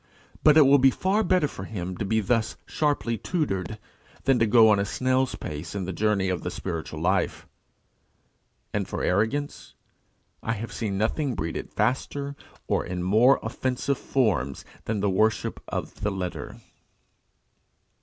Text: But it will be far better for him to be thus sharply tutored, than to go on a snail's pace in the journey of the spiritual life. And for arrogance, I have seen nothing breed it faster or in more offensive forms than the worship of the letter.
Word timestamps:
But 0.43 0.57
it 0.57 0.63
will 0.65 0.79
be 0.79 0.89
far 0.89 1.21
better 1.23 1.47
for 1.47 1.65
him 1.65 1.95
to 1.97 2.05
be 2.05 2.21
thus 2.21 2.55
sharply 2.65 3.19
tutored, 3.19 3.77
than 4.23 4.39
to 4.39 4.47
go 4.47 4.67
on 4.71 4.79
a 4.79 4.83
snail's 4.83 5.35
pace 5.35 5.75
in 5.75 5.85
the 5.85 5.93
journey 5.93 6.27
of 6.27 6.41
the 6.41 6.49
spiritual 6.49 6.99
life. 6.99 7.45
And 8.73 8.87
for 8.87 9.03
arrogance, 9.03 9.75
I 10.41 10.53
have 10.53 10.73
seen 10.73 10.97
nothing 10.97 11.35
breed 11.35 11.55
it 11.55 11.71
faster 11.71 12.35
or 12.67 12.83
in 12.83 13.03
more 13.03 13.39
offensive 13.43 13.99
forms 13.99 14.65
than 14.85 15.01
the 15.01 15.09
worship 15.11 15.61
of 15.67 16.01
the 16.01 16.09
letter. 16.09 16.59